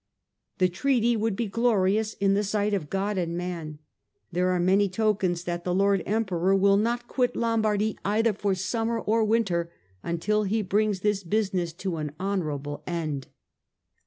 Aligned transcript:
The 0.57 0.67
treaty 0.67 1.15
would 1.15 1.35
be 1.35 1.45
glorious 1.45 2.15
in 2.15 2.33
the 2.33 2.43
sight 2.43 2.73
of 2.73 2.89
God 2.89 3.19
and 3.19 3.37
man.... 3.37 3.77
There 4.31 4.49
are 4.49 4.59
many 4.59 4.89
tokens 4.89 5.43
that 5.43 5.63
the 5.63 5.75
Lord 5.75 6.01
Emperor 6.07 6.55
will 6.55 6.75
not 6.77 7.07
quit 7.07 7.35
Lombardy 7.35 7.95
either 8.03 8.33
for 8.33 8.55
summer 8.55 8.99
or 8.99 9.23
winter 9.23 9.71
until 10.01 10.41
he 10.41 10.63
brings 10.63 11.01
this 11.01 11.23
business 11.23 11.71
to 11.73 11.97
an 11.97 12.13
honourable 12.19 12.81
end." 12.87 13.27